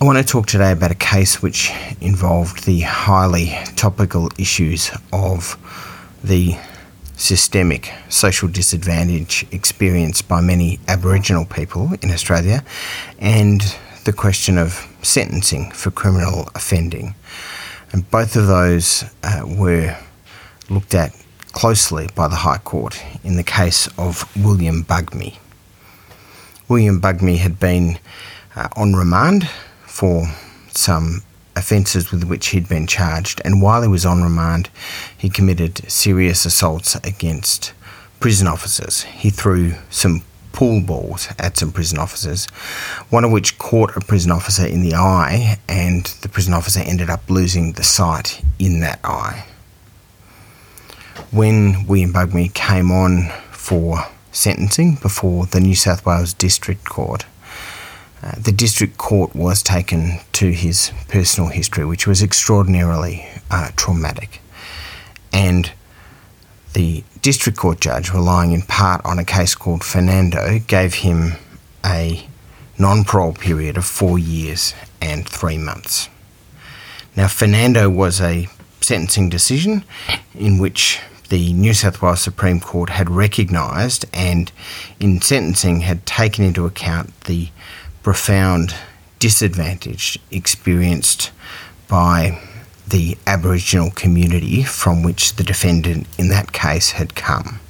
[0.00, 1.70] I want to talk today about a case which
[2.00, 5.56] involved the highly topical issues of
[6.22, 6.56] the
[7.16, 12.64] systemic social disadvantage experienced by many Aboriginal people in Australia
[13.18, 13.60] and
[14.04, 17.14] the question of sentencing for criminal offending.
[17.92, 19.96] And both of those uh, were
[20.68, 21.12] looked at
[21.52, 25.38] closely by the High Court in the case of William Bugmy.
[26.68, 27.98] William Bugmy had been
[28.54, 29.48] uh, on remand
[29.86, 30.26] for
[30.68, 31.22] some
[31.56, 34.70] offences with which he'd been charged, and while he was on remand,
[35.16, 37.72] he committed serious assaults against
[38.20, 39.02] prison officers.
[39.02, 40.22] He threw some
[40.58, 42.46] pool balls at some prison officers,
[43.10, 47.08] one of which caught a prison officer in the eye, and the prison officer ended
[47.08, 49.46] up losing the sight in that eye.
[51.30, 57.24] When William Bugmy came on for sentencing before the New South Wales District Court,
[58.20, 64.40] uh, the district court was taken to his personal history, which was extraordinarily uh, traumatic.
[65.32, 65.70] And
[66.78, 71.32] the district court judge, relying in part on a case called Fernando, gave him
[71.84, 72.24] a
[72.78, 76.08] non parole period of four years and three months.
[77.16, 78.46] Now, Fernando was a
[78.80, 79.82] sentencing decision
[80.36, 81.00] in which
[81.30, 84.52] the New South Wales Supreme Court had recognised and
[85.00, 87.48] in sentencing had taken into account the
[88.04, 88.76] profound
[89.18, 91.32] disadvantage experienced
[91.88, 92.40] by
[92.90, 97.60] the Aboriginal community from which the defendant in that case had come.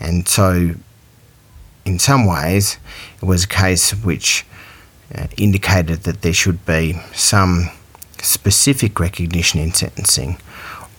[0.00, 0.74] And so,
[1.84, 2.78] in some ways,
[3.20, 4.46] it was a case which
[5.14, 7.70] uh, indicated that there should be some
[8.20, 10.38] specific recognition in sentencing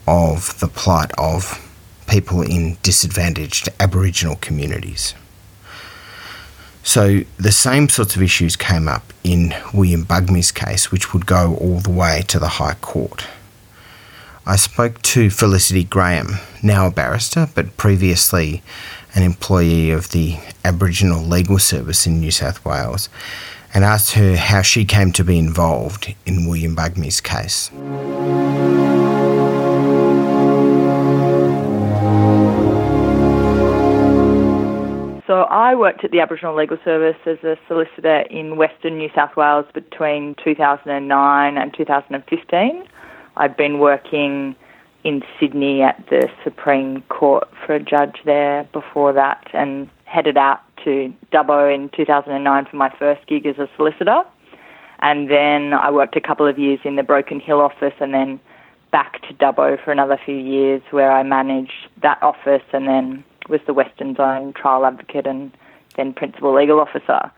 [0.06, 1.66] of the plight of
[2.08, 5.14] people in disadvantaged Aboriginal communities.
[6.82, 11.56] So the same sorts of issues came up in William Bugmy's case, which would go
[11.56, 13.26] all the way to the High Court.
[14.46, 18.62] I spoke to Felicity Graham, now a barrister, but previously
[19.14, 23.08] an employee of the Aboriginal Legal Service in New South Wales,
[23.74, 27.70] and asked her how she came to be involved in William Bugmy's case.
[35.30, 39.36] So I worked at the Aboriginal Legal Service as a solicitor in Western New South
[39.36, 42.84] Wales between 2009 and 2015.
[43.36, 44.56] I'd been working
[45.04, 50.62] in Sydney at the Supreme Court for a judge there before that and headed out
[50.84, 54.22] to Dubbo in 2009 for my first gig as a solicitor.
[54.98, 58.40] And then I worked a couple of years in the Broken Hill office and then
[58.90, 63.60] back to Dubbo for another few years where I managed that office and then was
[63.66, 65.50] the Western Zone trial advocate and
[65.96, 67.30] then principal legal officer.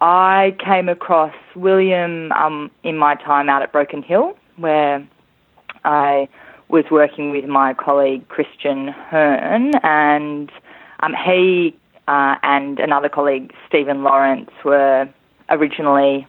[0.00, 5.06] I came across William um, in my time out at Broken Hill, where
[5.84, 6.28] I
[6.68, 10.50] was working with my colleague Christian Hearn, and
[11.00, 11.76] um, he
[12.08, 15.08] uh, and another colleague, Stephen Lawrence, were
[15.48, 16.26] originally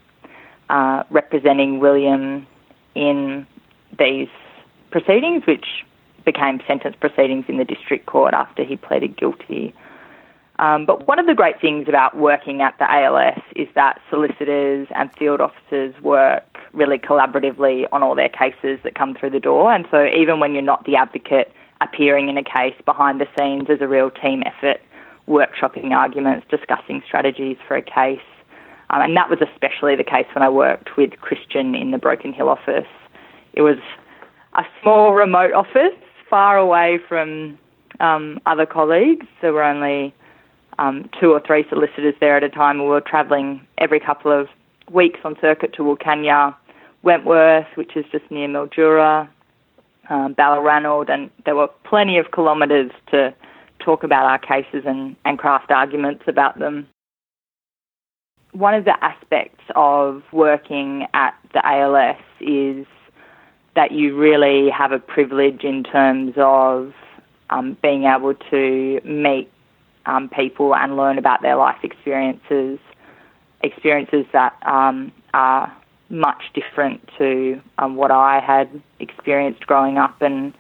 [0.70, 2.48] uh, representing William
[2.94, 3.46] in
[3.98, 4.30] these
[4.92, 5.66] proceedings, which
[6.26, 9.74] became sentence proceedings in the district court after he pleaded guilty.
[10.58, 14.88] Um, but one of the great things about working at the ALS is that solicitors
[14.96, 16.44] and field officers work
[16.74, 19.74] really collaboratively on all their cases that come through the door.
[19.74, 23.70] And so even when you're not the advocate appearing in a case behind the scenes
[23.70, 24.82] as a real team effort,
[25.28, 28.20] workshopping arguments, discussing strategies for a case.
[28.92, 32.32] Um, and that was especially the case when I worked with Christian in the Broken
[32.32, 32.88] Hill office.
[33.54, 33.78] It was
[34.54, 35.98] a small remote office
[36.36, 37.58] far away from
[38.02, 39.26] um, other colleagues.
[39.42, 40.14] There were only
[40.78, 42.78] um, two or three solicitors there at a time.
[42.80, 44.50] We were travelling every couple of
[44.92, 46.54] weeks on circuit to Wilcannia,
[47.04, 49.30] Wentworth, which is just near Mildura,
[50.10, 53.34] um, and there were plenty of kilometres to
[53.80, 56.86] talk about our cases and, and craft arguments about them.
[58.52, 62.86] One of the aspects of working at the ALS is
[63.76, 66.94] that you really have a privilege in terms of
[67.50, 69.52] um, being able to meet
[70.06, 72.80] um, people and learn about their life experiences,
[73.64, 75.76] experiences that um, are
[76.10, 78.70] much different to um, what I had
[79.00, 80.54] experienced growing up and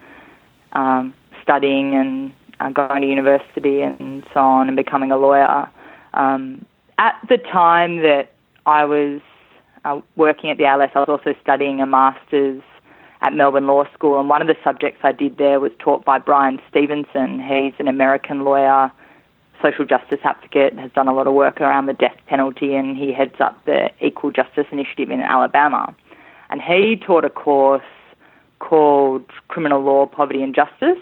[0.73, 5.69] um, studying and uh, going to university and so on and becoming a lawyer.
[6.13, 6.65] Um,
[6.97, 8.31] at the time that
[8.65, 9.21] I was
[9.85, 12.61] uh, working at the ALS, I was also studying a master's
[13.25, 16.19] at Melbourne Law School, and one of the subjects I did there was taught by
[16.19, 17.41] Bryan Stevenson.
[17.41, 18.91] He's an American lawyer,
[19.63, 23.11] social justice advocate, has done a lot of work around the death penalty, and he
[23.11, 25.95] heads up the Equal Justice Initiative in Alabama.
[26.51, 27.81] And he taught a course
[28.59, 31.01] called Criminal Law, Poverty and Justice,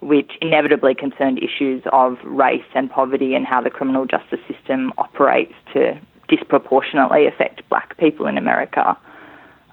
[0.00, 5.54] which inevitably concerned issues of race and poverty and how the criminal justice system operates
[5.72, 5.98] to
[6.28, 8.94] disproportionately affect black people in America.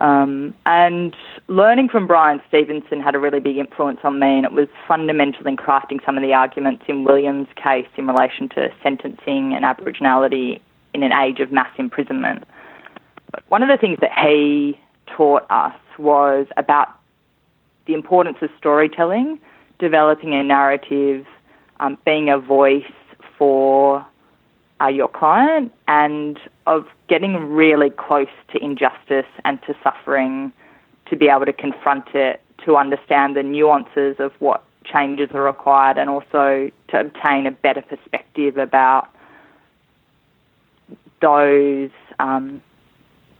[0.01, 1.15] Um, and
[1.47, 5.45] learning from Bryan Stevenson had a really big influence on me, and it was fundamental
[5.45, 10.59] in crafting some of the arguments in Williams' case in relation to sentencing and Aboriginality
[10.95, 12.45] in an age of mass imprisonment.
[13.31, 16.87] But one of the things that he taught us was about
[17.85, 19.39] the importance of storytelling,
[19.77, 21.27] developing a narrative,
[21.79, 22.91] um, being a voice
[23.37, 24.03] for
[24.81, 30.51] uh, your client, and of getting really close to injustice and to suffering
[31.07, 35.97] to be able to confront it, to understand the nuances of what changes are required,
[35.97, 39.09] and also to obtain a better perspective about
[41.21, 42.61] those um,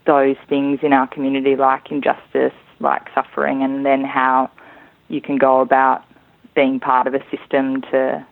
[0.06, 4.50] those things in our community, like injustice, like suffering, and then how
[5.10, 6.04] you can go about
[6.56, 8.26] being part of a system to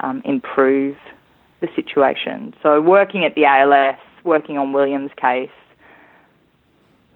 [0.00, 0.96] um, improve
[1.62, 2.54] the situation.
[2.62, 5.50] So, working at the ALS, working on Williams' case,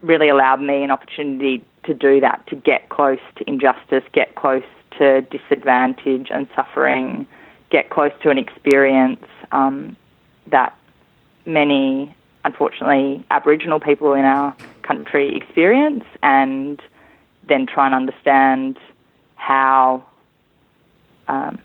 [0.00, 4.64] really allowed me an opportunity to do that, to get close to injustice, get close
[4.98, 7.26] to disadvantage and suffering,
[7.70, 9.94] get close to an experience um,
[10.46, 10.74] that
[11.44, 12.16] many
[12.46, 16.80] unfortunately, Aboriginal people in our country experience, and
[17.48, 18.78] then try and understand
[19.34, 20.04] how
[21.28, 21.58] um,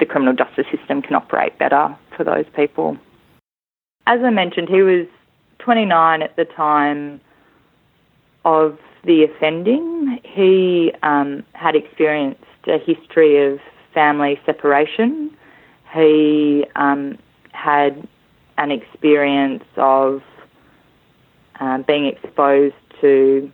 [0.00, 2.96] the criminal justice system can operate better for those people.
[4.06, 5.06] As I mentioned, he was
[5.60, 7.20] 29 at the time
[8.44, 10.18] of the offending.
[10.24, 13.60] He um, had experienced a history of
[13.94, 15.30] family separation.
[15.94, 17.18] He um,
[17.52, 18.08] had
[18.58, 20.22] an experience of
[21.60, 23.50] uh, being exposed to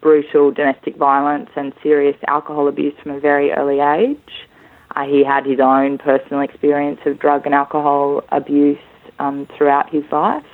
[0.00, 4.48] brutal domestic violence and serious alcohol abuse from a very early age.
[4.94, 8.78] Uh, he had his own personal experience of drug and alcohol abuse
[9.18, 10.44] um, throughout his life.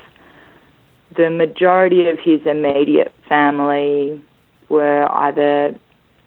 [1.16, 4.22] The majority of his immediate family
[4.68, 5.74] were either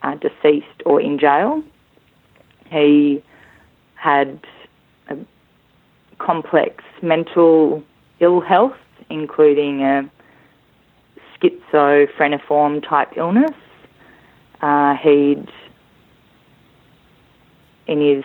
[0.02, 1.64] uh, deceased or in jail.
[2.70, 3.24] He
[3.96, 4.40] had
[5.10, 5.18] a
[6.18, 7.84] complex mental
[8.20, 8.78] ill health,
[9.10, 10.10] including a
[11.40, 13.52] schizophreniform type illness.
[14.62, 15.48] Uh, he'd,
[17.88, 18.24] in his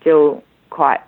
[0.00, 1.00] still quite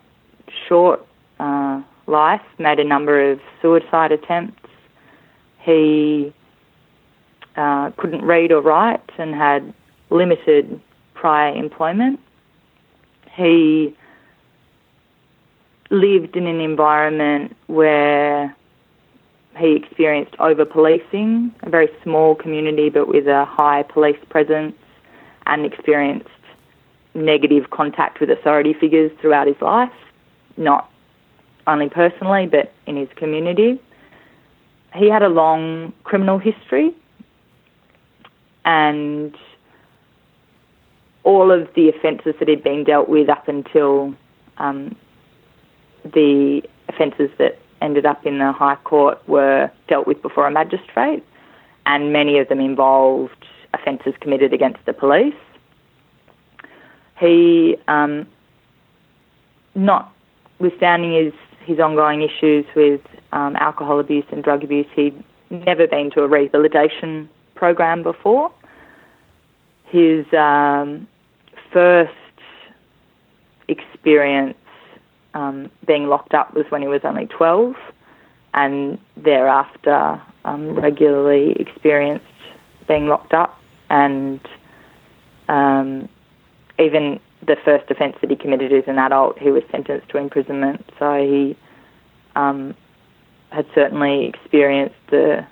[0.68, 1.04] short
[1.38, 4.68] uh, life, made a number of suicide attempts.
[5.60, 6.32] He
[7.56, 9.72] uh, couldn't read or write and had
[10.10, 10.80] limited
[11.14, 12.20] prior employment.
[13.34, 13.96] He
[15.90, 18.54] lived in an environment where
[19.58, 24.74] he experienced over policing, a very small community but with a high police presence,
[25.46, 26.28] and experienced
[27.14, 29.92] negative contact with authority figures throughout his life,
[30.56, 30.90] not
[31.66, 33.80] only personally but in his community.
[34.94, 36.94] He had a long criminal history
[38.64, 39.36] and
[41.24, 44.14] all of the offences that he'd been dealt with up until
[44.58, 44.96] um,
[46.04, 51.24] the offences that ended up in the High Court were dealt with before a magistrate,
[51.86, 55.34] and many of them involved offences committed against the police.
[57.22, 58.26] He, um,
[59.76, 61.32] notwithstanding his,
[61.64, 63.00] his ongoing issues with
[63.30, 68.50] um, alcohol abuse and drug abuse, he'd never been to a rehabilitation program before.
[69.84, 71.06] His um,
[71.72, 72.10] first
[73.68, 74.56] experience
[75.34, 77.76] um, being locked up was when he was only 12,
[78.54, 82.26] and thereafter um, regularly experienced
[82.88, 83.60] being locked up,
[83.90, 84.40] and
[85.48, 86.08] um,
[86.82, 90.88] even the first offence that he committed as an adult, he was sentenced to imprisonment.
[90.98, 91.56] So he
[92.36, 92.74] um,
[93.50, 95.46] had certainly experienced the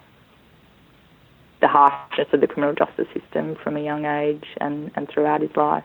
[1.61, 5.55] the harshness of the criminal justice system from a young age and, and throughout his
[5.57, 5.85] life.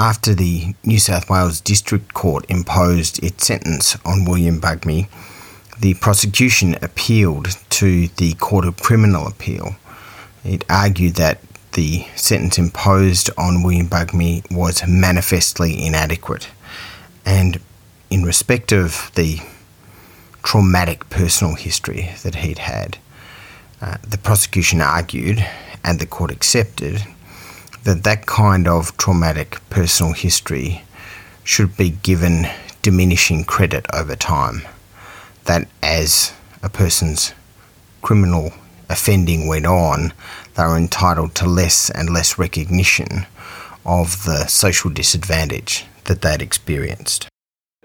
[0.00, 5.08] After the New South Wales District Court imposed its sentence on William Bugmy,
[5.80, 9.76] the prosecution appealed to the Court of Criminal Appeal.
[10.44, 11.40] It argued that
[11.72, 16.48] the sentence imposed on William Bugmy was manifestly inadequate.
[17.24, 17.60] And
[18.10, 19.38] in respect of the
[20.42, 22.98] traumatic personal history that he'd had,
[23.80, 25.46] uh, the prosecution argued,
[25.84, 27.04] and the court accepted,
[27.84, 30.82] that that kind of traumatic personal history
[31.44, 32.46] should be given
[32.82, 34.62] diminishing credit over time
[35.48, 37.34] that as a person's
[38.02, 38.52] criminal
[38.88, 40.12] offending went on,
[40.54, 43.26] they were entitled to less and less recognition
[43.84, 47.28] of the social disadvantage that they'd experienced.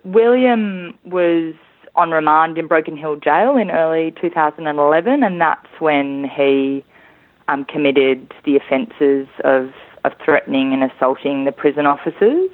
[0.04, 1.54] William was
[1.96, 6.84] on remand in Broken Hill Jail in early 2011, and that's when he
[7.48, 9.72] um, committed the offences of,
[10.04, 12.50] of threatening and assaulting the prison officers.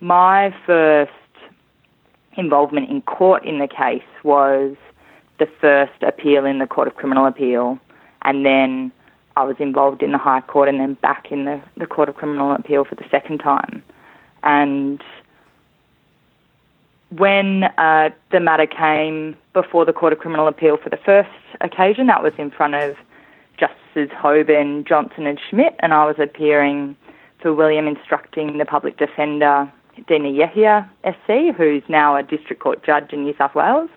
[0.00, 1.12] My first
[2.36, 4.76] involvement in court in the case was
[5.38, 7.78] the first appeal in the Court of Criminal Appeal,
[8.22, 8.92] and then
[9.36, 12.16] I was involved in the High Court and then back in the, the Court of
[12.16, 13.82] Criminal Appeal for the second time.
[14.42, 15.02] And
[17.16, 22.06] when uh, the matter came before the Court of Criminal Appeal for the first occasion,
[22.06, 22.96] that was in front of
[23.58, 26.96] Justices Hoeben, Johnson, and Schmidt, and I was appearing
[27.40, 29.70] for William instructing the public defender
[30.08, 33.90] Dina Yehia SC, who's now a district court judge in New South Wales.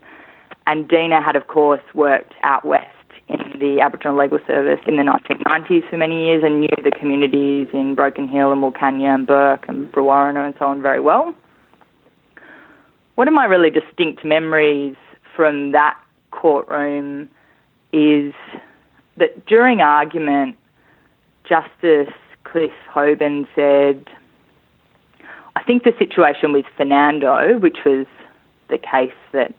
[0.67, 2.87] And Dina had, of course, worked out west
[3.27, 7.67] in the Aboriginal Legal Service in the 1990s for many years and knew the communities
[7.73, 11.33] in Broken Hill and Wilcannia and Bourke and Brewarrina and so on very well.
[13.15, 14.95] One of my really distinct memories
[15.35, 15.97] from that
[16.31, 17.29] courtroom
[17.93, 18.33] is
[19.17, 20.57] that during argument,
[21.47, 24.05] Justice Cliff Hoeben said,
[25.55, 28.05] I think the situation with Fernando, which was
[28.69, 29.53] the case that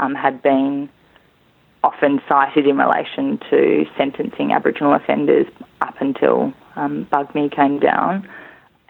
[0.00, 0.88] um, had been
[1.82, 5.46] often cited in relation to sentencing Aboriginal offenders
[5.80, 7.06] up until um,
[7.54, 8.28] came down,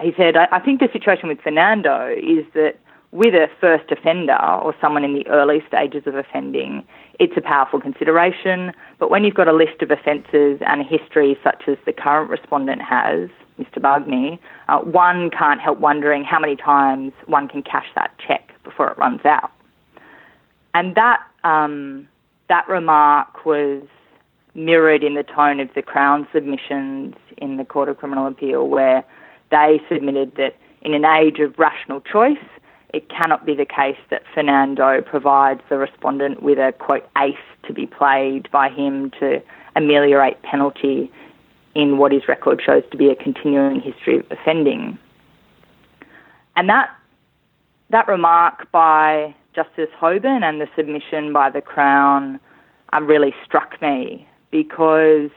[0.00, 2.76] he said, I, I think the situation with Fernando is that
[3.12, 6.84] with a first offender or someone in the early stages of offending,
[7.18, 8.72] it's a powerful consideration.
[8.98, 12.30] But when you've got a list of offences and a history such as the current
[12.30, 13.78] respondent has, Mr.
[13.78, 14.38] Bugmy,
[14.68, 18.96] uh, one can't help wondering how many times one can cash that cheque before it
[18.96, 19.50] runs out.
[20.74, 22.08] And that um,
[22.48, 23.82] that remark was
[24.54, 29.04] mirrored in the tone of the Crown submissions in the Court of Criminal Appeal, where
[29.50, 32.38] they submitted that in an age of rational choice,
[32.92, 37.36] it cannot be the case that Fernando provides the respondent with a quote ace
[37.66, 39.40] to be played by him to
[39.76, 41.10] ameliorate penalty
[41.74, 44.98] in what his record shows to be a continuing history of offending.
[46.56, 46.90] And that
[47.90, 52.38] that remark by Justice Hoeben and the submission by the Crown
[52.92, 55.30] um, really struck me because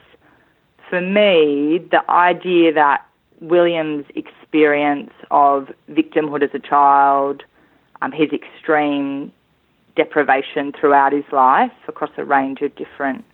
[0.88, 3.04] for me, the idea that
[3.40, 7.42] William's experience of victimhood as a child,
[8.02, 9.32] um, his extreme
[9.96, 13.24] deprivation throughout his life across a range of different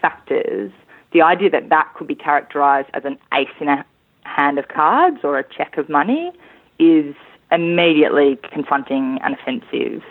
[0.00, 0.72] factors,
[1.12, 3.84] the idea that that could be characterised as an ace in a
[4.24, 6.32] hand of cards or a check of money
[6.78, 7.14] is
[7.50, 10.02] immediately confronting and offensive.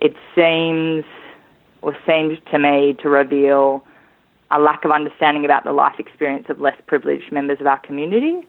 [0.00, 1.04] It seems,
[1.82, 3.84] or seems to me, to reveal
[4.50, 8.46] a lack of understanding about the life experience of less privileged members of our community,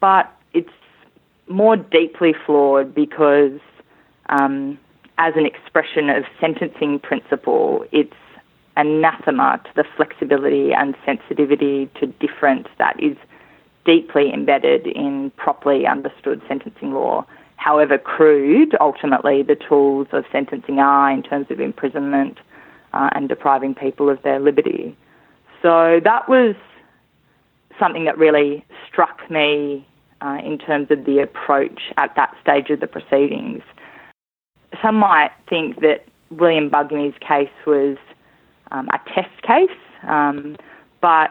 [0.00, 0.70] but it's
[1.48, 3.60] more deeply flawed because,
[4.28, 4.78] um,
[5.18, 8.12] as an expression of sentencing principle, it's
[8.76, 13.16] anathema to the flexibility and sensitivity to difference that is
[13.84, 17.24] deeply embedded in properly understood sentencing law.
[17.56, 22.38] However crude, ultimately, the tools of sentencing are in terms of imprisonment
[22.92, 24.96] uh, and depriving people of their liberty.
[25.62, 26.54] So that was
[27.78, 29.86] something that really struck me
[30.20, 33.62] uh, in terms of the approach at that stage of the proceedings.
[34.82, 37.96] Some might think that William Bugmy's case was
[38.70, 40.56] um, a test case, um,
[41.00, 41.30] but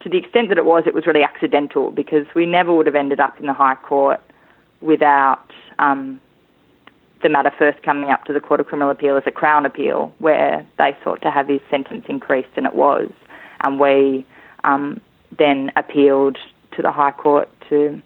[0.00, 2.94] to the extent that it was, it was really accidental because we never would have
[2.94, 4.20] ended up in the High Court
[4.84, 6.20] without um,
[7.22, 10.14] the matter first coming up to the Court of Criminal Appeal as a Crown appeal,
[10.18, 13.10] where they sought to have his sentence increased, and it was.
[13.62, 14.26] And we
[14.62, 15.00] um,
[15.36, 16.36] then appealed
[16.76, 18.00] to the High Court to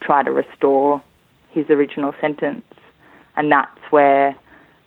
[0.00, 1.02] try to restore
[1.50, 2.64] his original sentence.
[3.36, 4.34] And that's where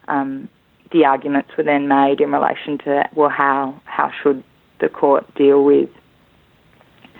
[0.09, 0.49] um,
[0.91, 4.43] the arguments were then made in relation to well, how how should
[4.79, 5.89] the court deal with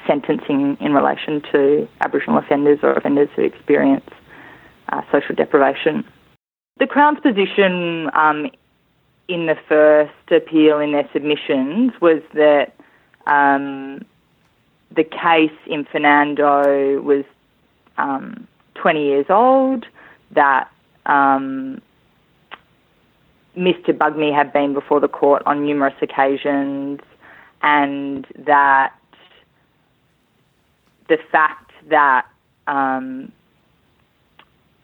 [0.07, 4.09] sentencing in relation to Aboriginal offenders or offenders who experience
[4.89, 6.03] uh, social deprivation.
[6.79, 8.49] The Crown's position um,
[9.27, 12.73] in the first appeal in their submissions was that
[13.27, 14.05] um,
[14.95, 17.23] the case in Fernando was
[17.97, 19.85] um, 20 years old,
[20.31, 20.69] that
[21.05, 21.81] um,
[23.57, 23.89] Mr.
[23.89, 26.99] Bugmy had been before the court on numerous occasions,
[27.61, 28.93] and that
[31.11, 32.25] the fact that
[32.67, 33.33] um,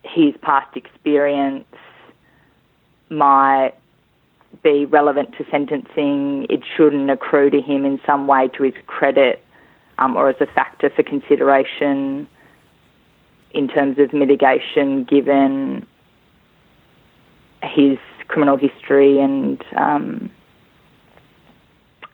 [0.04, 1.64] his past experience
[3.10, 3.72] might
[4.62, 9.42] be relevant to sentencing, it shouldn't accrue to him in some way to his credit
[10.00, 12.28] um, or as a factor for consideration
[13.52, 15.88] in terms of mitigation given
[17.64, 20.30] his criminal history and um,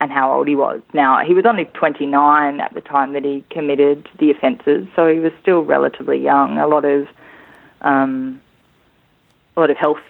[0.03, 0.81] and how old he was.
[0.93, 5.19] Now he was only 29 at the time that he committed the offences, so he
[5.19, 6.57] was still relatively young.
[6.57, 7.07] A lot of
[7.83, 8.41] um,
[9.55, 10.01] a lot of health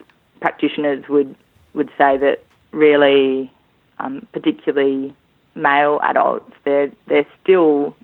[0.41, 1.35] practitioners would
[1.75, 3.51] would say that really,
[3.99, 5.15] um, particularly
[5.53, 7.95] male adults, they're they're still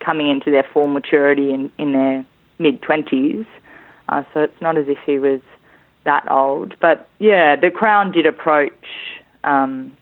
[0.00, 2.26] coming into their full maturity in, in their
[2.58, 3.46] mid twenties.
[4.08, 5.40] Uh, so it's not as if he was
[6.02, 6.74] that old.
[6.80, 8.72] But yeah, the Crown did approach
[9.44, 9.96] um,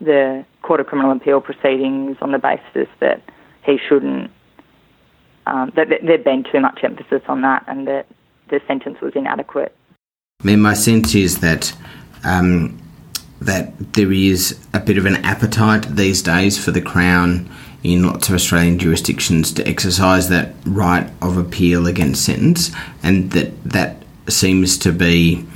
[0.00, 3.22] the Court of Criminal Appeal proceedings on the basis that
[3.62, 4.30] he shouldn't,
[5.46, 8.06] um, that there'd been too much emphasis on that and that
[8.48, 9.74] the sentence was inadequate.
[10.42, 11.74] I mean, my sense is that
[12.24, 12.80] um,
[13.40, 17.50] that there is a bit of an appetite these days for the Crown
[17.82, 22.70] in lots of Australian jurisdictions to exercise that right of appeal against sentence,
[23.02, 25.46] and that that seems to be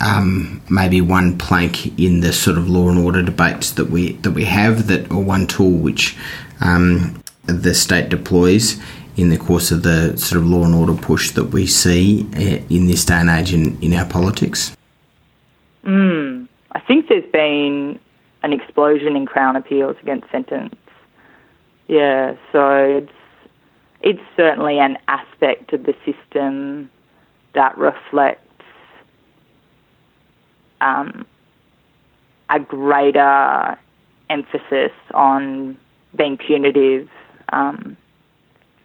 [0.00, 4.32] um, maybe one plank in the sort of law and order debates that we that
[4.32, 6.16] we have that or one tool which
[6.60, 8.80] um, the state deploys
[9.16, 12.62] in the course of the sort of law and order push that we see eh,
[12.70, 14.74] in this day and age in, in our politics?
[15.84, 17.98] Mm, I think there's been
[18.42, 20.74] an explosion in Crown appeals against sentence.
[21.88, 23.12] Yeah, so it's
[24.02, 26.90] it's certainly an aspect of the system
[27.52, 28.49] that reflects
[30.80, 31.26] um,
[32.48, 33.78] a greater
[34.28, 35.76] emphasis on
[36.16, 37.08] being punitive
[37.52, 37.96] um,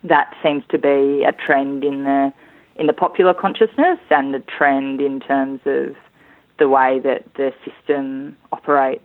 [0.04, 2.34] that seems to be a trend in the
[2.76, 5.96] in the popular consciousness and the trend in terms of
[6.60, 9.02] the way that the system operates.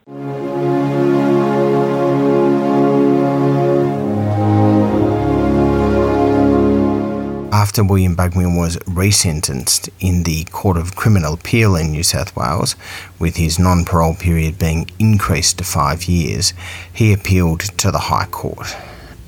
[7.61, 12.75] After William Bugmy was resentenced in the Court of Criminal Appeal in New South Wales,
[13.19, 16.55] with his non parole period being increased to five years,
[16.91, 18.75] he appealed to the High Court.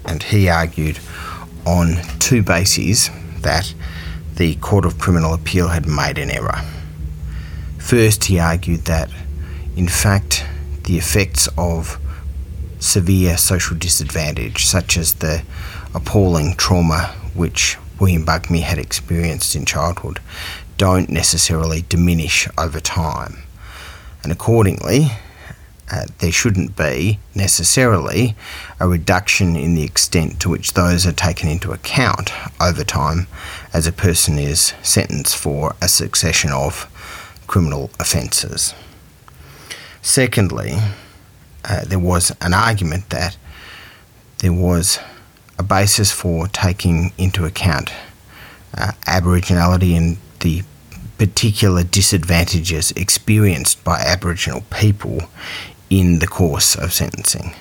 [0.07, 0.99] And he argued
[1.67, 3.11] on two bases
[3.43, 3.75] that
[4.37, 6.63] the Court of Criminal Appeal had made an error.
[7.77, 9.11] First, he argued that,
[9.77, 10.47] in fact,
[10.85, 12.01] the effects of
[12.79, 15.43] severe social disadvantage, such as the
[15.95, 20.19] appalling trauma which William Bugmy had experienced in childhood,
[20.77, 23.45] don't necessarily diminish over time.
[24.25, 25.13] And accordingly,
[25.89, 28.35] uh, there shouldn't be necessarily
[28.81, 33.29] a reduction in the extent to which those are taken into account over time
[33.73, 36.91] as a person is sentenced for a succession of
[37.47, 38.75] criminal offences.
[40.03, 40.73] Secondly,
[41.65, 43.37] uh, there was an argument that
[44.39, 44.99] there was
[45.63, 47.93] a basis for taking into account
[48.77, 50.63] uh, Aboriginality and the
[51.19, 55.21] particular disadvantages experienced by Aboriginal people
[55.89, 57.53] in the course of sentencing.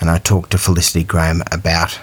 [0.00, 2.00] And I talked to Felicity Graham about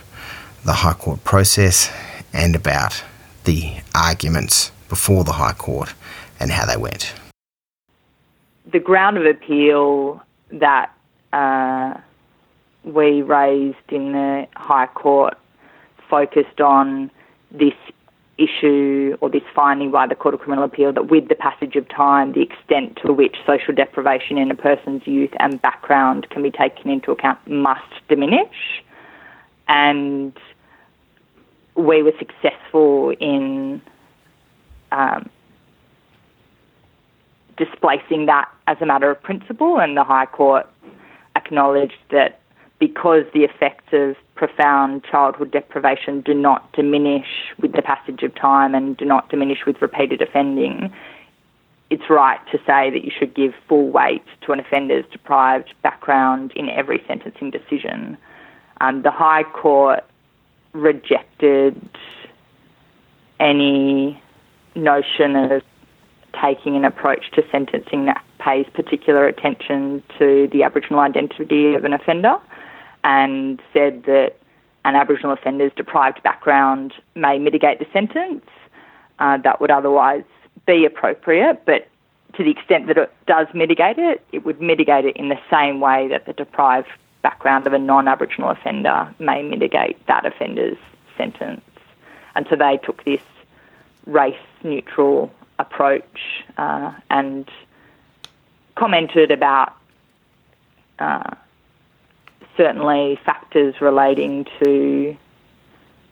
[0.63, 1.91] the High Court process
[2.31, 3.03] and about
[3.43, 5.93] the arguments before the High Court
[6.39, 7.13] and how they went.
[8.71, 10.93] The ground of appeal that
[11.33, 11.99] uh,
[12.83, 15.37] we raised in the High Court
[16.09, 17.11] focused on
[17.51, 17.73] this
[18.37, 21.87] issue or this finding by the Court of Criminal Appeal that with the passage of
[21.89, 26.51] time, the extent to which social deprivation in a person's youth and background can be
[26.51, 28.81] taken into account must diminish.
[29.67, 30.33] And
[31.75, 33.81] we were successful in
[34.91, 35.29] um,
[37.57, 40.67] displacing that as a matter of principle, and the High Court
[41.35, 42.39] acknowledged that
[42.79, 47.27] because the effects of profound childhood deprivation do not diminish
[47.61, 50.93] with the passage of time and do not diminish with repeated offending,
[51.89, 56.53] it's right to say that you should give full weight to an offender's deprived background
[56.55, 58.17] in every sentencing decision.
[58.79, 60.05] Um, the High Court
[60.71, 61.89] rejected
[63.39, 64.21] any
[64.75, 65.63] notion of
[66.41, 71.93] taking an approach to sentencing that pays particular attention to the Aboriginal identity of an
[71.93, 72.37] offender
[73.03, 74.37] and said that
[74.85, 78.45] an Aboriginal offender's deprived background may mitigate the sentence
[79.19, 80.23] uh, that would otherwise
[80.65, 81.87] be appropriate, but
[82.35, 85.79] to the extent that it does mitigate it, it would mitigate it in the same
[85.79, 86.87] way that the deprived
[87.21, 90.77] background of a non Aboriginal offender may mitigate that offender's
[91.17, 91.61] sentence.
[92.35, 93.21] And so they took this
[94.05, 97.49] race neutral approach uh, and
[98.75, 99.75] commented about
[100.99, 101.35] uh,
[102.59, 105.15] certainly factors relating to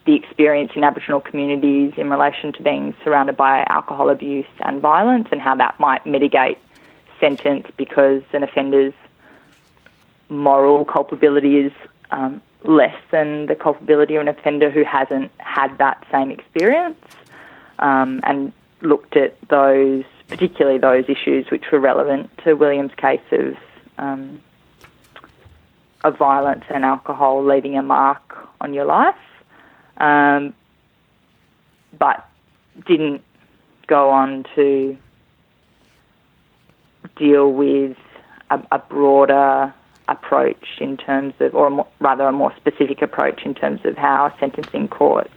[0.06, 5.28] the experience in Aboriginal communities in relation to being surrounded by alcohol abuse and violence
[5.34, 6.58] and how that might mitigate
[7.20, 8.94] sentence because an offender's
[10.30, 11.74] moral culpability is
[12.12, 16.98] um, less than the culpability of an offender who hasn't had that same experience
[17.80, 23.58] um, and looked at those, particularly those issues which were relevant to William's case of
[23.98, 24.42] um,
[26.08, 29.16] of violence and alcohol leaving a mark on your life
[29.98, 30.54] um,
[31.98, 32.28] but
[32.86, 33.22] didn't
[33.88, 34.98] go on to
[37.16, 37.98] deal with
[38.50, 39.74] a, a broader
[40.08, 43.98] approach in terms of, or a more, rather a more specific approach in terms of
[43.98, 45.34] how sentencing courts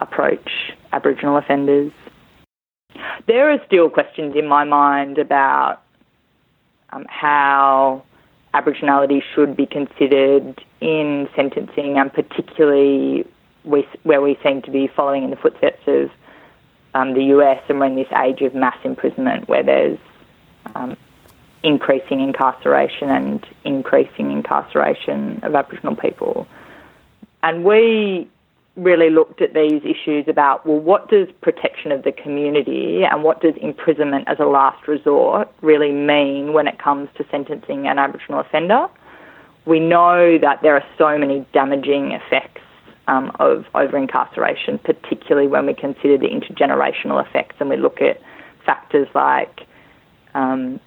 [0.00, 1.92] approach Aboriginal offenders.
[3.26, 5.82] There are still questions in my mind about
[6.90, 8.02] um, how
[8.54, 13.26] Aboriginality should be considered in sentencing and particularly
[13.64, 16.10] we, where we seem to be following in the footsteps of
[16.94, 19.98] um, the US and we're in this age of mass imprisonment where there's
[20.74, 20.96] um,
[21.62, 26.46] increasing incarceration and increasing incarceration of Aboriginal people.
[27.42, 28.28] And we
[28.80, 33.40] really looked at these issues about, well, what does protection of the community and what
[33.40, 38.40] does imprisonment as a last resort really mean when it comes to sentencing an Aboriginal
[38.40, 38.88] offender?
[39.66, 42.62] We know that there are so many damaging effects
[43.06, 48.20] um, of over incarceration, particularly when we consider the intergenerational effects and we look at
[48.64, 49.66] factors like
[50.34, 50.80] um,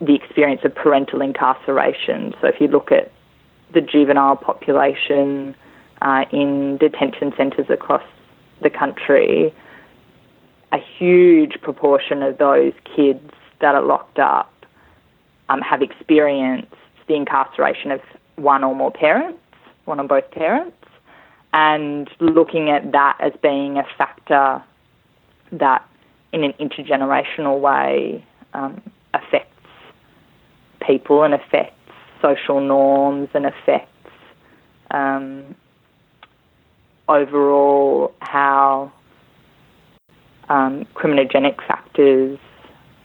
[0.00, 2.34] the experience of parental incarceration.
[2.40, 3.12] So if you look at
[3.74, 5.54] the juvenile population
[6.02, 8.02] uh, in detention centres across
[8.62, 9.54] the country,
[10.72, 13.30] a huge proportion of those kids
[13.60, 14.52] that are locked up
[15.48, 16.72] um, have experienced
[17.08, 18.00] the incarceration of
[18.36, 19.38] one or more parents,
[19.84, 20.76] one or both parents
[21.56, 24.62] and looking at that as being a factor
[25.52, 25.88] that,
[26.32, 28.82] in an intergenerational way, um,
[29.14, 29.52] affects
[30.86, 31.72] people and affects
[32.20, 33.88] social norms and affects
[34.90, 35.54] um,
[37.08, 38.92] overall how
[40.48, 42.38] um, criminogenic factors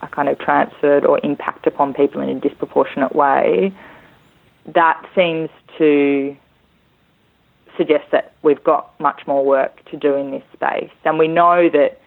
[0.00, 3.72] are kind of transferred or impact upon people in a disproportionate way.
[4.66, 6.36] That seems to
[7.76, 10.90] suggest that we've got much more work to do in this space.
[11.04, 12.00] And we know that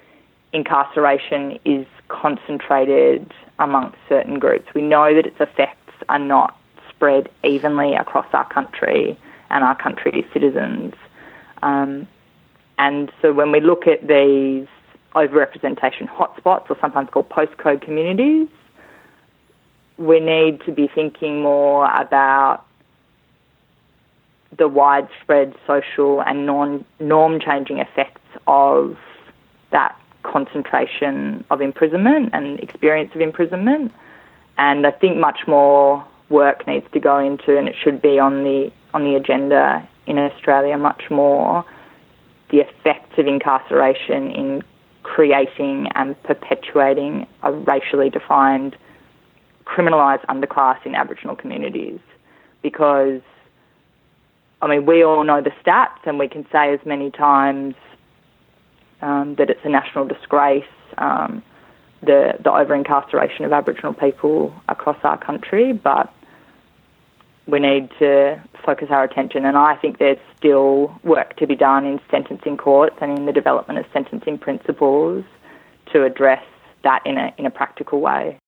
[0.53, 4.67] incarceration is concentrated amongst certain groups.
[4.73, 6.57] We know that its effects are not
[6.89, 9.17] spread evenly across our country
[9.49, 10.93] and our country's citizens.
[11.65, 12.07] Um,
[12.77, 14.67] and so when we look at these
[15.15, 18.47] overrepresentation hotspots, or sometimes called postcode communities,
[19.97, 22.65] we need to be thinking more about
[24.57, 28.97] the widespread social and non, norm changing effects of
[29.71, 33.91] that concentration of imprisonment and experience of imprisonment.
[34.57, 38.43] And I think much more work needs to go into, and it should be on
[38.43, 41.65] the on the agenda in Australia much more,
[42.49, 44.63] the effects of incarceration in
[45.03, 48.75] creating and perpetuating a racially defined
[49.65, 51.99] criminalised underclass in Aboriginal communities,
[52.61, 53.21] because
[54.61, 57.75] I mean, we all know the stats, and we can say as many times
[59.01, 60.63] um, that it's a national disgrace,
[60.97, 61.43] um,
[62.01, 66.11] the, the over incarceration of Aboriginal people across our country, but
[67.47, 69.45] we need to focus our attention.
[69.45, 73.31] And I think there's still work to be done in sentencing courts and in the
[73.31, 75.23] development of sentencing principles
[75.93, 76.43] to address
[76.83, 78.39] that in a, in a practical way.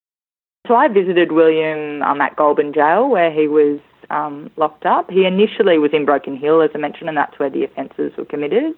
[0.66, 3.80] So I visited William um, at Goulburn Jail, where he was
[4.10, 5.10] um, locked up.
[5.10, 8.24] He initially was in Broken Hill, as I mentioned, and that's where the offences were
[8.24, 8.74] committed.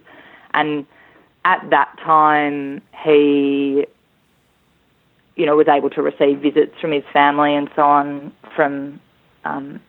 [0.53, 0.87] And
[1.45, 3.87] at that time, he
[5.41, 9.01] you know, was able to receive visits from his family and so on from
[9.45, 9.81] um,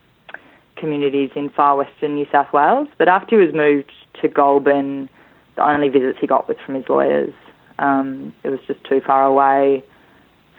[0.81, 2.89] communities in far western New South Wales.
[2.97, 3.91] But after he was moved
[4.21, 5.07] to Goulburn,
[5.55, 7.33] the only visits he got was from his lawyers.
[7.79, 9.83] Um, it was just too far away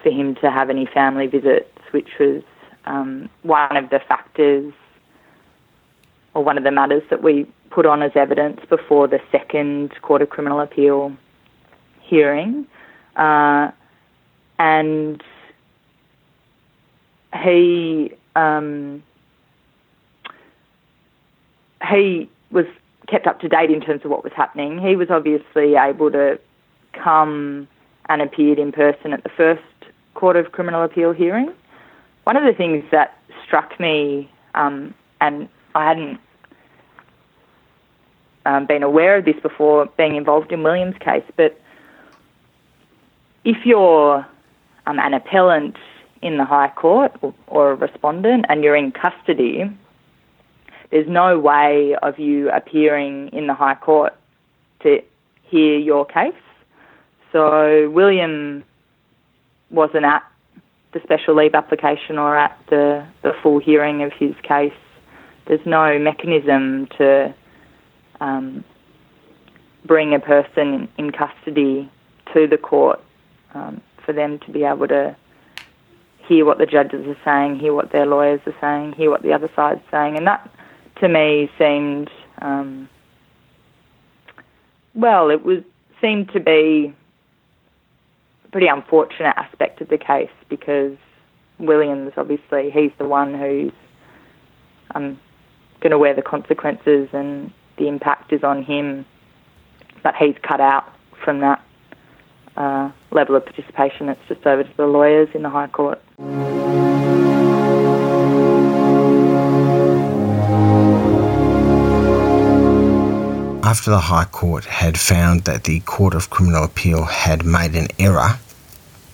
[0.02, 2.42] for him to have any family visits, which was
[2.86, 4.72] um, one of the factors
[6.34, 10.22] or one of the matters that we put on as evidence before the second Court
[10.22, 11.14] of Criminal Appeal
[12.00, 12.66] hearing.
[13.16, 13.70] Uh,
[14.58, 15.22] and
[17.42, 19.02] he um,
[21.90, 22.66] he was
[23.08, 24.78] kept up to date in terms of what was happening.
[24.78, 26.38] He was obviously able to
[26.92, 27.68] come
[28.08, 29.62] and appeared in person at the first
[30.14, 31.52] Court of Criminal Appeal hearing.
[32.24, 36.20] One of the things that struck me, um, and I hadn't
[38.46, 41.60] um, been aware of this before being involved in William's case, but
[43.44, 44.26] if you're
[44.86, 45.76] um, an appellant
[46.20, 49.70] in the High Court or, or a respondent and you're in custody,
[50.92, 54.14] there's no way of you appearing in the High Court
[54.82, 55.02] to
[55.44, 56.34] hear your case.
[57.32, 58.62] So William
[59.70, 60.22] wasn't at
[60.92, 64.74] the special leave application or at the, the full hearing of his case.
[65.46, 67.34] There's no mechanism to
[68.20, 68.62] um,
[69.86, 71.90] bring a person in custody
[72.34, 73.02] to the court
[73.54, 75.16] um, for them to be able to
[76.28, 79.32] hear what the judges are saying, hear what their lawyers are saying, hear what the
[79.32, 80.50] other side's saying, and that
[81.02, 82.08] to me seemed
[82.40, 82.88] um,
[84.94, 85.62] well, it was
[86.00, 86.94] seemed to be
[88.44, 90.96] a pretty unfortunate aspect of the case because
[91.58, 93.72] Williams obviously he's the one who's
[94.94, 95.18] um,
[95.80, 99.04] going to wear the consequences and the impact is on him,
[100.02, 100.92] but he's cut out
[101.24, 101.64] from that
[102.56, 104.08] uh, level of participation.
[104.08, 106.00] It's just over to the lawyers in the High Court.
[113.72, 117.88] After the High Court had found that the Court of Criminal Appeal had made an
[117.98, 118.38] error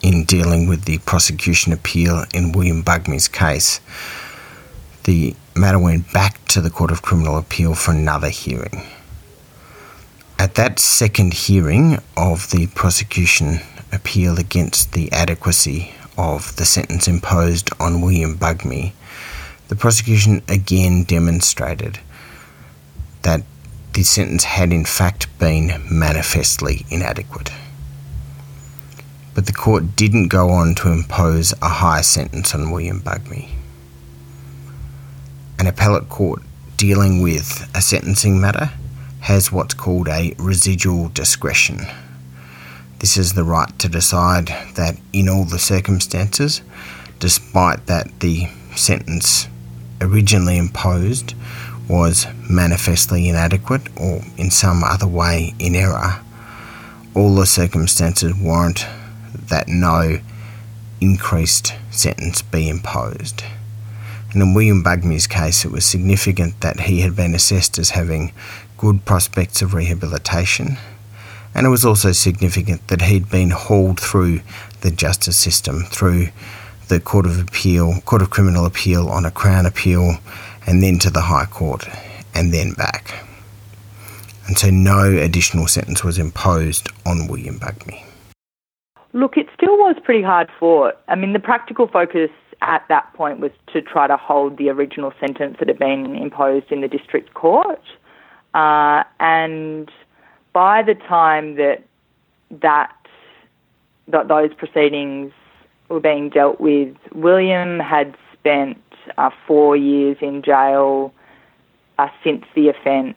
[0.03, 3.81] in dealing with the prosecution appeal in William Bugmy's case,
[5.05, 8.83] the matter went back to the Court of Criminal Appeal for another hearing.
[10.41, 13.61] At that second hearing of the prosecution
[13.93, 18.91] appeal against the adequacy of the sentence imposed on William Bugmy,
[19.69, 22.01] the prosecution again demonstrated
[23.23, 23.45] that
[23.99, 27.51] the sentence had in fact been manifestly inadequate.
[29.35, 33.49] But the court didn't go on to impose a higher sentence on William Bugmy.
[35.59, 36.43] An appellate court
[36.77, 38.71] dealing with a sentencing matter
[39.23, 41.81] has what's called a residual discretion.
[43.01, 46.63] This is the right to decide that in all the circumstances,
[47.19, 49.49] despite that the sentence
[50.01, 51.35] originally imposed
[51.89, 56.21] was manifestly inadequate or in some other way in error,
[57.15, 58.87] all the circumstances warrant
[59.35, 60.19] that no
[61.01, 63.43] increased sentence be imposed.
[64.33, 68.33] And in William Bugmy's case, it was significant that he had been assessed as having
[68.77, 70.77] good prospects of rehabilitation,
[71.55, 74.41] and it was also significant that he'd been hauled through
[74.83, 76.29] the justice system, through
[76.89, 80.19] the Court of Appeal, Court of Criminal Appeal on a Crown Appeal,
[80.69, 81.89] and then to the High Court,
[82.35, 83.25] and then back.
[84.47, 88.05] And so no additional sentence was imposed on William Bugmy.
[89.15, 91.01] Look, it still was pretty hard fought.
[91.09, 95.15] I mean, the practical focus at that point was to try to hold the original
[95.19, 97.83] sentence that had been imposed in the district court.
[98.53, 99.91] Uh, and
[100.53, 101.83] by the time that
[102.51, 102.95] that
[104.09, 105.33] that those proceedings
[105.89, 108.83] were being dealt with, William had spent
[109.17, 111.13] uh, four years in jail
[111.99, 113.17] uh, since the offence,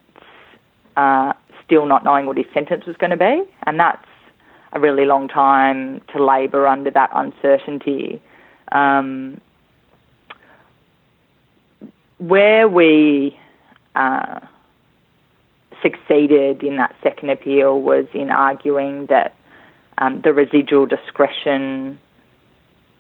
[0.97, 1.33] uh,
[1.65, 4.05] still not knowing what his sentence was going to be, and that's
[4.73, 8.21] a really long time to labour under that uncertainty.
[8.71, 9.41] Um,
[12.17, 13.37] where we
[13.95, 14.39] uh,
[15.81, 19.35] succeeded in that second appeal was in arguing that
[19.97, 21.99] um, the residual discretion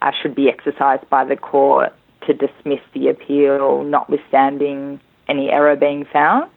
[0.01, 1.93] uh, should be exercised by the court
[2.27, 6.51] to dismiss the appeal, notwithstanding any error being found.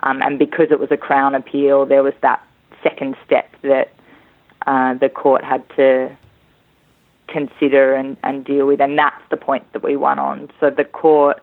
[0.00, 2.42] Um, and because it was a Crown appeal, there was that
[2.82, 3.92] second step that
[4.66, 6.16] uh, the court had to
[7.28, 10.50] consider and, and deal with, and that's the point that we won on.
[10.60, 11.42] So the court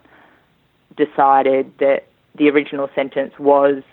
[0.95, 3.83] decided that the original sentence was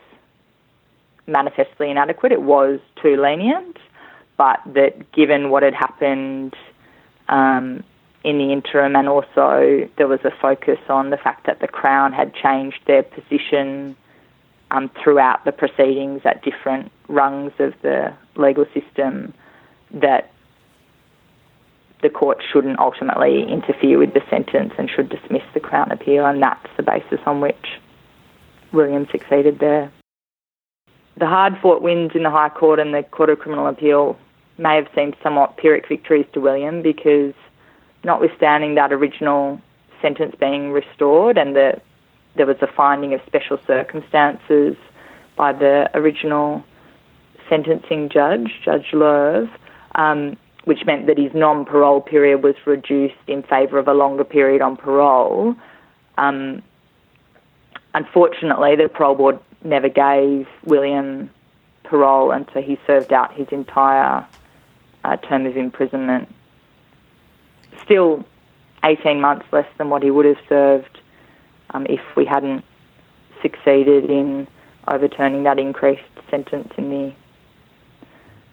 [1.26, 3.76] manifestly inadequate, it was too lenient,
[4.37, 6.54] but that given what had happened
[7.28, 7.85] um,
[8.24, 12.12] in the interim, and also there was a focus on the fact that the Crown
[12.12, 13.96] had changed their position
[14.70, 19.33] um, throughout the proceedings at different rungs of the legal system
[19.90, 20.31] that
[22.02, 26.42] the court shouldn't ultimately interfere with the sentence and should dismiss the Crown appeal, and
[26.42, 27.81] that's the basis on which
[28.72, 29.90] William succeeded there.
[31.16, 34.16] The hard fought wins in the High Court and the Court of Criminal Appeal
[34.57, 37.35] may have seemed somewhat Pyrrhic victories to William because,
[38.04, 39.61] notwithstanding that original
[40.00, 41.80] sentence being restored and the,
[42.37, 44.76] there was a finding of special circumstances
[45.37, 46.64] by the original
[47.48, 49.50] sentencing judge, Judge Lerve,
[49.94, 54.24] um, which meant that his non parole period was reduced in favour of a longer
[54.24, 55.54] period on parole.
[56.18, 56.62] Um,
[57.94, 61.30] unfortunately, the parole board never gave William
[61.84, 64.26] parole, and so he served out his entire
[65.04, 66.28] uh, term of imprisonment.
[67.84, 68.24] Still
[68.84, 71.00] 18 months less than what he would have served
[71.70, 72.64] um, if we hadn't
[73.42, 74.46] succeeded in
[74.86, 77.14] overturning that increased sentence in the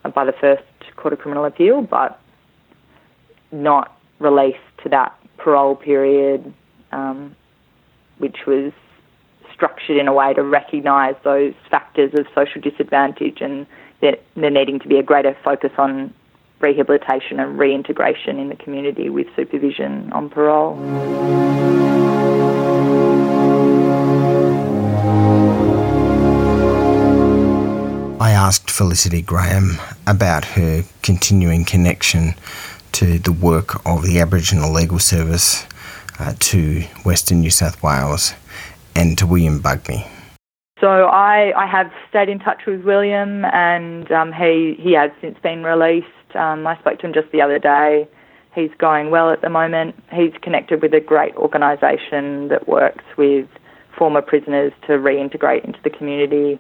[0.04, 0.64] uh, by the first
[0.96, 2.20] Court of Criminal Appeal, but
[3.52, 6.54] not released to that parole period,
[6.92, 7.36] um,
[8.18, 8.72] which was
[9.54, 13.66] structured in a way to recognise those factors of social disadvantage and
[14.02, 16.14] there, there needing to be a greater focus on
[16.66, 20.74] rehabilitation and reintegration in the community with supervision on parole.
[28.20, 32.34] I asked Felicity Graham about her continuing connection
[32.94, 35.68] to the work of the Aboriginal Legal Service
[36.20, 38.34] uh, to Western New South Wales
[38.96, 40.08] and to William Bugmy.
[40.82, 45.38] So I, I have stayed in touch with William, and um, he he has since
[45.42, 46.08] been released.
[46.36, 48.08] Um, I spoke to him just the other day.
[48.54, 49.96] He's going well at the moment.
[50.14, 53.48] He's connected with a great organisation that works with
[53.98, 56.60] former prisoners to reintegrate into the community.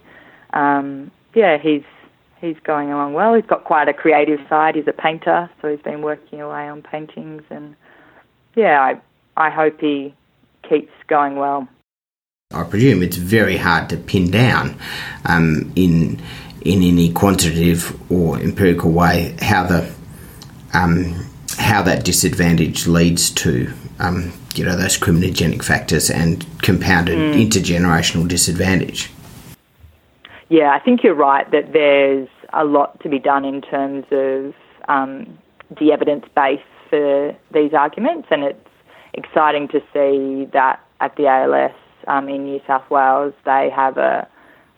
[0.54, 1.84] Um, yeah, he's
[2.42, 3.34] he's going along well.
[3.34, 4.76] He's got quite a creative side.
[4.76, 7.76] He's a painter, so he's been working away on paintings, and
[8.56, 9.02] yeah, I
[9.38, 10.14] I hope he
[10.68, 11.68] keeps going well.
[12.52, 14.78] I presume it's very hard to pin down
[15.26, 16.22] um, in
[16.65, 19.89] in any quantitative or empirical way how the
[20.73, 21.13] um,
[21.58, 27.47] how that disadvantage leads to um, you know those criminogenic factors and compounded mm.
[27.47, 29.12] intergenerational disadvantage.
[30.49, 34.54] Yeah, I think you're right that there's a lot to be done in terms of
[34.88, 35.38] um,
[35.80, 38.69] the evidence base for these arguments, and it's
[39.13, 41.73] exciting to see that at the ALS
[42.08, 44.28] um, in New South Wales, they have a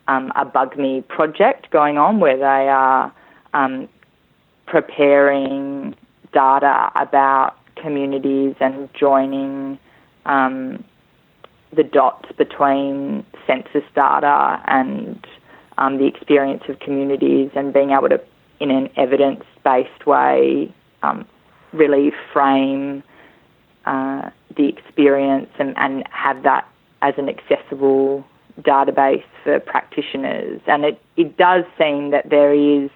[0.07, 3.13] um, a Bugmy project going on where they are
[3.53, 3.89] um,
[4.65, 5.95] preparing
[6.33, 9.79] data about communities and joining
[10.25, 10.83] um,
[11.75, 15.25] the dots between census data and
[15.77, 18.21] um, the experience of communities and being able to,
[18.59, 21.25] in an evidence based way, um,
[21.73, 23.03] really frame
[23.85, 26.67] uh, the experience and, and have that
[27.01, 28.25] as an accessible
[28.61, 30.59] database for practitioners.
[30.67, 32.89] And it, it does seem that there is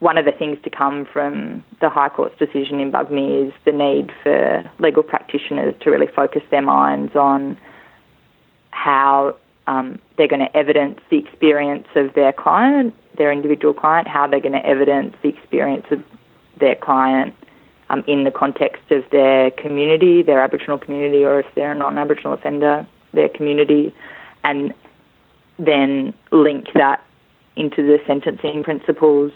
[0.00, 3.72] one of the things to come from the High Court's decision in Bugmy is the
[3.72, 7.56] need for legal practitioners to really focus their minds on
[8.72, 9.34] how
[9.66, 14.40] um, they're going to evidence the experience of their client, their individual client, how they're
[14.40, 16.04] going to evidence the experience of
[16.60, 17.34] their client
[17.88, 21.96] um, in the context of their community, their Aboriginal community, or if they're a non
[21.96, 23.94] Aboriginal offender, their community,
[24.44, 24.74] and
[25.58, 27.02] then link that
[27.56, 29.32] into the sentencing principles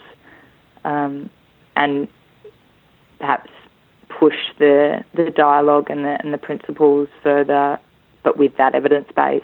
[0.83, 1.29] um,
[1.75, 2.07] and
[3.19, 3.51] perhaps
[4.19, 7.79] push the, the dialogue and the, and the principles further,
[8.23, 9.43] but with that evidence base.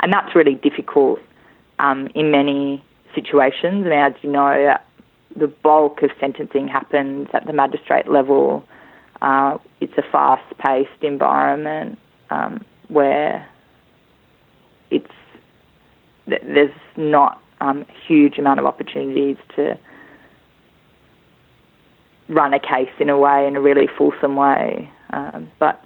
[0.00, 1.18] And that's really difficult
[1.78, 3.84] um, in many situations.
[3.84, 4.76] And as you know,
[5.36, 8.64] the bulk of sentencing happens at the magistrate level.
[9.22, 11.98] Uh, it's a fast-paced environment
[12.30, 13.48] um, where
[14.90, 15.10] it's
[16.26, 19.78] there's not um, huge amount of opportunities to
[22.28, 24.90] run a case in a way, in a really fulsome way.
[25.12, 25.82] Um, but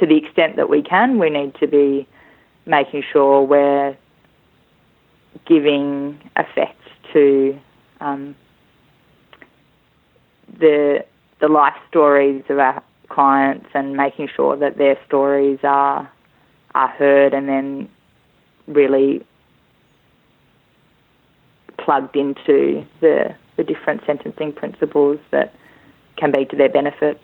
[0.00, 2.06] to the extent that we can, we need to be
[2.64, 3.96] making sure we're
[5.46, 6.80] giving effect
[7.12, 7.58] to
[8.00, 8.34] um,
[10.58, 11.04] the
[11.40, 16.10] the life stories of our clients and making sure that their stories are
[16.74, 17.88] are heard and then
[18.66, 19.24] really
[21.78, 25.54] plugged into the the different sentencing principles that
[26.16, 27.20] can be to their benefit.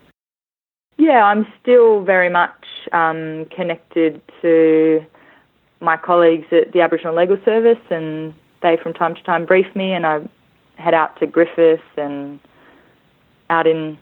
[0.97, 5.05] Yeah, I'm still very much um, connected to
[5.79, 9.91] my colleagues at the Aboriginal Legal Service, and they from time to time brief me,
[9.91, 10.21] and I
[10.75, 12.39] head out to Griffith and
[13.49, 13.97] out in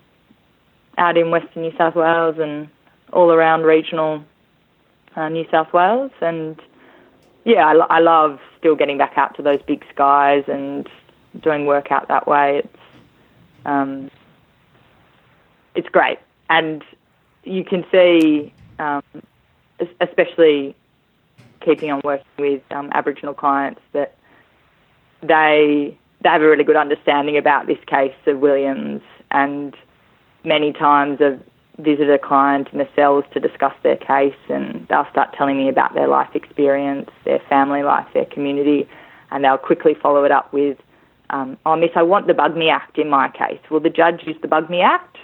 [0.97, 2.69] out in Western New South Wales and
[3.13, 4.23] all around regional
[5.15, 6.61] uh, New South Wales, and
[7.43, 10.87] yeah, I, I love still getting back out to those big skies and
[11.41, 12.59] doing work out that way.
[12.59, 12.77] It's
[13.65, 14.11] um,
[15.75, 16.19] it's great,
[16.49, 16.83] and
[17.43, 19.03] you can see, um,
[19.99, 20.75] especially
[21.61, 24.15] keeping on working with um, Aboriginal clients, that
[25.21, 29.75] they they have a really good understanding about this case of Williams, and
[30.43, 31.41] many times I've
[31.81, 35.69] visited a client in the cells to discuss their case, and they'll start telling me
[35.69, 38.87] about their life experience, their family life, their community,
[39.31, 40.77] and they'll quickly follow it up with,
[41.29, 44.39] um, "Oh, Miss, I want the Bugmy Act in my case." Will the judge use
[44.41, 45.17] the Bugmy Act?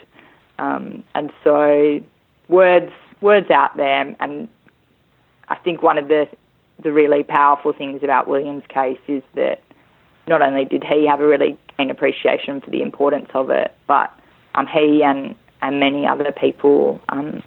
[0.59, 1.99] Um, and so
[2.47, 2.91] words
[3.21, 4.47] words out there, and
[5.49, 6.27] I think one of the
[6.79, 9.61] the really powerful things about William's case is that
[10.27, 14.13] not only did he have a really keen appreciation for the importance of it, but
[14.55, 17.43] um, he and and many other people um,